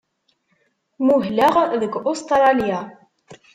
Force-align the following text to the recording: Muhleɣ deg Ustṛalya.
Muhleɣ 1.05 1.55
deg 1.81 1.93
Ustṛalya. 2.11 2.79